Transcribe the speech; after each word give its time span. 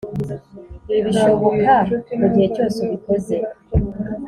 ibi 0.89 0.99
bishoboka 1.05 1.73
mu 2.19 2.27
gihe 2.33 2.47
cyose 2.55 2.77
ubikoze 2.85 3.35